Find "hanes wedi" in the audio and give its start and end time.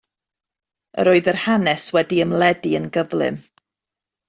1.43-2.19